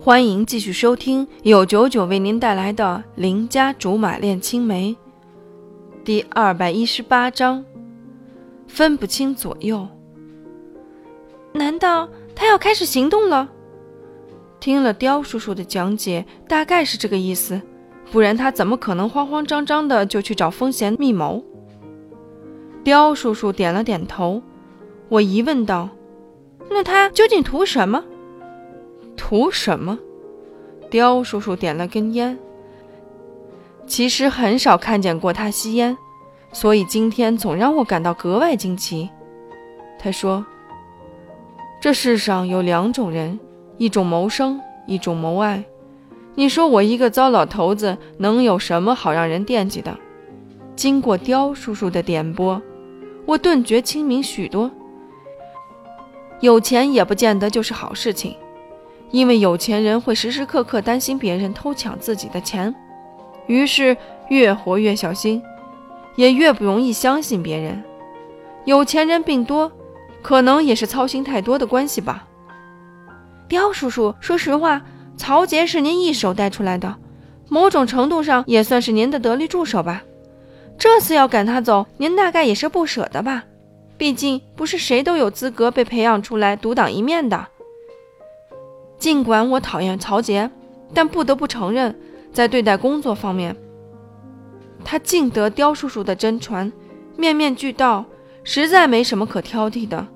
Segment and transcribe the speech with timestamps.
[0.00, 4.96] 欢迎继续收听由九九为您带来的《邻家竹马恋青梅》
[6.04, 7.64] 第二百一十八章，
[8.68, 9.88] 分不清左右。
[11.52, 13.48] 难道他要开始行动了？
[14.60, 17.60] 听了刁叔叔的讲解，大概是这个意思，
[18.12, 21.44] 不然他怎么可能慌慌张张的就去找风贤密谋？
[22.84, 24.40] 刁叔叔点了点头，
[25.08, 25.88] 我疑问道
[26.70, 28.04] ：“那他究竟图什么？”
[29.16, 29.98] 图什么？
[30.90, 32.38] 刁叔叔点了根烟。
[33.86, 35.96] 其实很少看见过他吸烟，
[36.52, 39.08] 所以今天总让我感到格外惊奇。
[39.98, 40.44] 他说
[41.80, 43.38] ：“这世上有两种人，
[43.78, 45.64] 一种谋生，一种谋爱。
[46.34, 49.96] 你说我一个糟老头子能有什么好让人惦记的？”
[50.76, 52.60] 经过刁叔叔的点拨，
[53.24, 54.70] 我顿觉清明许多。
[56.40, 58.36] 有钱也不见得就是好事情。
[59.16, 62.74] 因为有钱人会时时刻刻担心别人偷抢自己的钱，
[63.46, 63.96] 于是
[64.28, 65.42] 越活越小心，
[66.16, 67.82] 也越不容易相信别人。
[68.66, 69.72] 有钱人病多，
[70.20, 72.28] 可能也是操心太多的关系吧。
[73.48, 74.82] 刁叔叔，说实话，
[75.16, 76.94] 曹杰是您一手带出来的，
[77.48, 80.02] 某种程度上也算是您的得力助手吧。
[80.76, 83.44] 这次要赶他走，您大概也是不舍得吧？
[83.96, 87.46] 毕竟不是谁都有资格被培养出来独当一面的。
[88.98, 90.50] 尽管我讨厌曹杰，
[90.94, 91.94] 但不得不承认，
[92.32, 93.54] 在对待工作方面，
[94.84, 96.72] 他尽得刁叔叔的真传，
[97.16, 98.04] 面面俱到，
[98.42, 100.06] 实在没什么可挑剔的。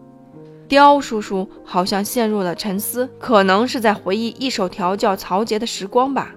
[0.67, 6.35] 刁叔叔好像陷入了沉思，可能是在回忆一手调教曹杰的时光吧。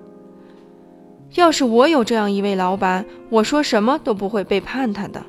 [1.35, 5.23] 要是我有这样一位老板，我说什么都不会背叛他的。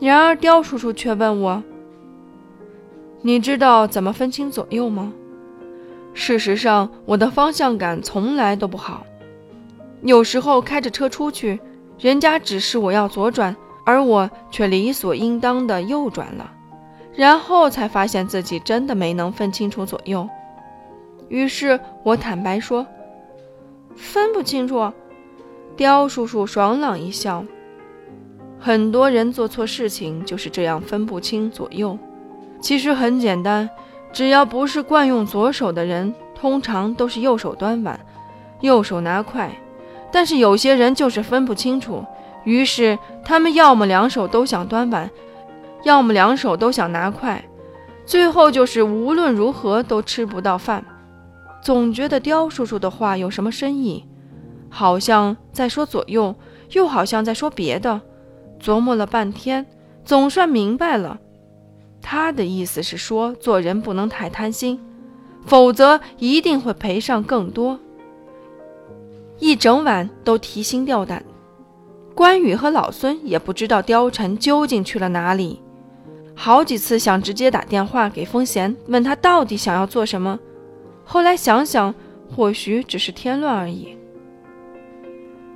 [0.00, 1.62] 然而刁叔叔却问我
[3.20, 5.12] ：“你知道怎么分清左右吗？”
[6.14, 9.06] 事实上，我的方向感从来都不好。
[10.02, 11.60] 有时候开着车出去，
[11.98, 16.52] 人家指示我要左转，而我却理所应当的右转了，
[17.14, 20.28] 然后才发现自己真的没能分清楚左右。
[21.28, 22.86] 于是我坦白说
[23.96, 24.92] ：“分不清楚。”
[25.76, 27.44] 刁叔叔爽朗一笑
[28.58, 31.96] ：“很多人做错事情就是这样分不清左右。
[32.60, 33.68] 其实很简单。”
[34.12, 37.98] 只要不是惯用左手的人，通常都是右手端碗，
[38.60, 39.50] 右手拿筷。
[40.10, 42.04] 但是有些人就是分不清楚，
[42.44, 45.10] 于是他们要么两手都想端碗，
[45.84, 47.44] 要么两手都想拿筷，
[48.06, 50.84] 最后就是无论如何都吃不到饭。
[51.60, 54.06] 总觉得刁叔叔的话有什么深意，
[54.70, 56.34] 好像在说左右，
[56.70, 58.00] 又好像在说别的。
[58.60, 59.66] 琢磨了半天，
[60.04, 61.18] 总算明白了。
[62.00, 64.80] 他的意思是说，做人不能太贪心，
[65.44, 67.78] 否则一定会赔上更多。
[69.38, 71.24] 一整晚都提心吊胆，
[72.14, 75.60] 关羽和老孙也不知道貂蝉究竟去了哪里。
[76.34, 80.38] 好几次想直接打电话给风贤，问他到底想要做什么，
[81.04, 81.94] 后来想想，
[82.34, 83.96] 或许只是添乱而已。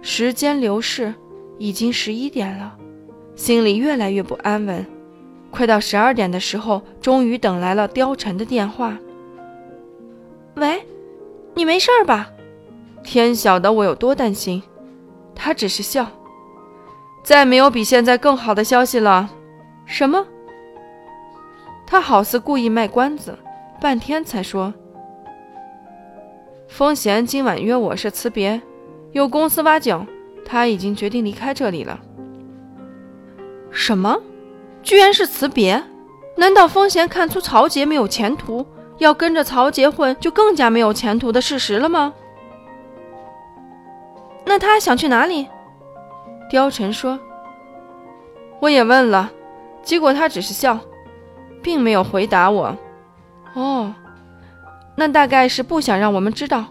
[0.01, 1.15] 时间流逝，
[1.59, 2.77] 已经十一点了，
[3.37, 4.85] 心里越来越不安稳。
[5.53, 8.99] 快到十二点的时候，终于等来了貂蝉的电话。
[10.57, 10.85] 喂，
[11.55, 12.31] 你没事吧？
[13.05, 14.61] 天晓得我有多担心。
[15.35, 16.07] 他只是笑。
[17.23, 19.31] 再没有比现在更好的消息了。
[19.87, 20.27] 什么？
[21.87, 23.39] 他好似故意卖关子，
[23.81, 24.73] 半天才说
[26.67, 28.61] ：“风贤今晚约我是辞别，
[29.13, 30.07] 有公司挖角，
[30.45, 32.01] 他已经决定离开这里了。”
[33.71, 34.19] 什么？
[34.83, 35.83] 居然是辞别？
[36.37, 38.67] 难道风贤看出曹杰没有前途，
[38.99, 42.13] 要跟着曹杰混就更加没有前途的事实了吗？
[44.45, 45.47] 那他想去哪里？
[46.51, 47.19] 貂蝉说
[48.61, 49.31] ：“我也问了，
[49.83, 50.79] 结果他只是笑，
[51.63, 52.77] 并没有回答我。
[53.55, 53.95] 哦，
[54.97, 56.65] 那大概是不想让我们知道。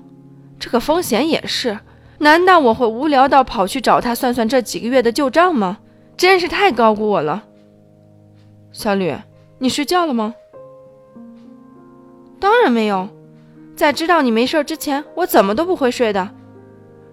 [0.60, 1.80] 这个风贤也是，
[2.20, 5.78] 难道我会无聊到跑去找他算算这几个月的旧账吗？
[6.18, 7.44] 真是太高估我了。”
[8.72, 9.14] 小吕，
[9.60, 10.34] 你睡觉了吗？
[12.40, 13.08] 当然没有，
[13.76, 16.30] 在知道你没事之前，我怎么都不会睡的。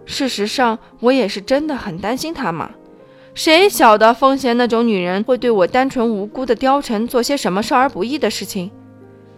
[0.07, 2.71] 事实上，我也是真的很担心他嘛。
[3.35, 8.71] 谁晓得风贤那种女人会对我单纯无辜的貂蝉做些什么少儿不宜的事情？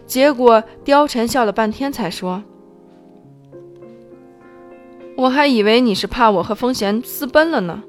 [0.07, 2.41] 结果貂蝉笑了半天，才说
[5.17, 7.83] ：“我还以为你是怕我和风贤私奔了呢。”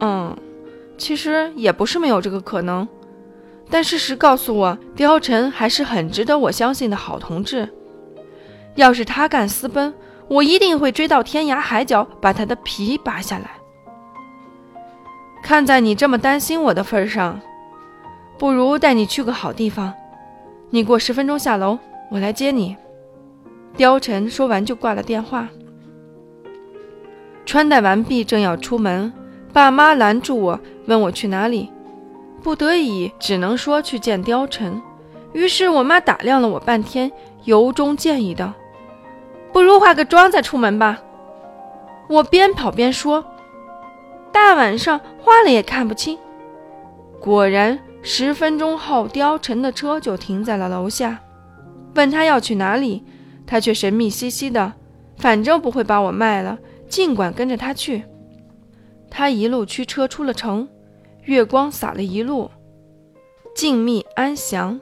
[0.00, 0.36] 嗯，
[0.98, 2.86] 其实也不是没有这个可能。
[3.68, 7.68] 但事实告诉我，貂蝉还是很值得我相信的好同志。
[8.76, 9.92] 要是他敢私奔，
[10.28, 13.50] 我一定会追到天涯海角，把他的皮扒下来。
[15.42, 17.40] 看在你这么担心我的份上，
[18.38, 19.92] 不如带你去个好地方。
[20.70, 21.78] 你过十分钟下楼，
[22.10, 22.76] 我来接你。
[23.76, 25.48] 貂蝉说完就挂了电话。
[27.44, 29.12] 穿戴完毕，正要出门，
[29.52, 31.70] 爸妈拦住我，问我去哪里。
[32.42, 34.80] 不得已，只能说去见貂蝉。
[35.32, 37.10] 于是我妈打量了我半天，
[37.44, 38.52] 由衷建议道
[39.52, 41.02] ：“不如化个妆再出门吧。”
[42.08, 43.24] 我边跑边说
[44.32, 46.16] ：“大晚上化了也看不清。”
[47.20, 51.18] 果然，十分钟后，貂蝉的车就停在了楼下。
[51.96, 53.02] 问他要去哪里，
[53.44, 54.74] 他却神秘兮兮的
[55.18, 56.58] ：“反正不会把我卖了，
[56.88, 58.04] 尽管跟着他去。”
[59.10, 60.68] 他一路驱车出了城，
[61.26, 62.48] 月光洒了一路，
[63.52, 64.80] 静谧安详。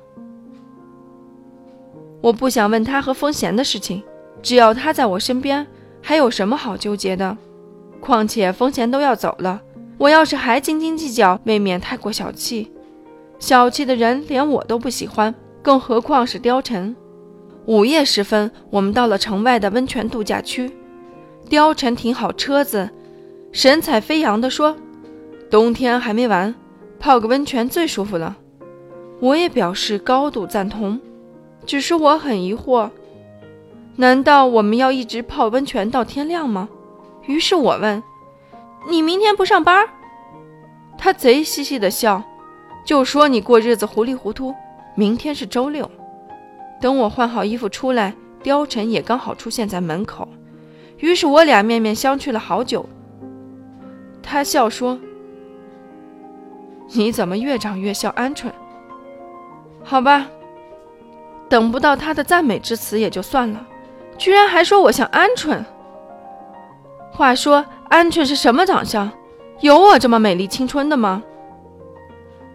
[2.20, 4.02] 我不想问他和风贤的事情，
[4.42, 5.66] 只要他在我身边，
[6.02, 7.34] 还有什么好纠结的？
[7.98, 9.62] 况且风贤都要走了，
[9.96, 12.70] 我要是还斤斤计较，未免太过小气。
[13.38, 16.94] 小气的人连我都不喜欢，更何况是貂蝉。
[17.64, 20.70] 午夜时分，我们到了城外的温泉度假区。
[21.48, 22.90] 貂蝉停好车子，
[23.50, 24.76] 神采飞扬地说
[25.54, 26.52] ：“冬天还没完，
[26.98, 28.36] 泡个温泉最舒服了。”
[29.22, 31.00] 我也表示高度赞同。
[31.64, 32.90] 只是我很疑惑，
[33.94, 36.68] 难道我们要一直泡温泉到天亮吗？
[37.26, 38.02] 于是我问
[38.90, 39.88] ：“你明天不上班？”
[40.98, 42.20] 他贼兮兮的笑，
[42.84, 44.52] 就说：“你过日子糊里糊涂。”
[44.96, 45.88] 明天是周六。
[46.80, 48.12] 等我换好衣服出来，
[48.42, 50.26] 貂蝉也刚好出现在门口，
[50.98, 52.84] 于是我俩面面相觑了好久。
[54.20, 54.98] 他笑说
[56.92, 58.50] ：“你怎么越长越像鹌鹑？”
[59.82, 60.26] 好吧。
[61.46, 63.64] 等不到他的赞美之词也就算了，
[64.16, 65.62] 居然还说我像鹌鹑。
[67.12, 69.08] 话说，鹌鹑是什么长相？
[69.60, 71.22] 有我这么美丽青春的吗？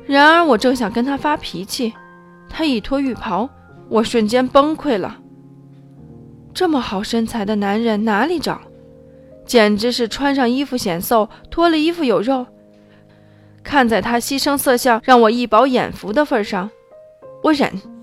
[0.06, 1.94] 然而我正想跟他发脾气，
[2.50, 3.48] 他一脱浴袍，
[3.88, 5.18] 我瞬间崩溃了。
[6.54, 8.60] 这么好身材的男人哪里找？
[9.46, 12.46] 简直是穿上衣服显瘦，脱了衣服有肉。
[13.70, 16.72] 看在他牺牲色相让我一饱眼福的份上，
[17.44, 17.99] 我忍。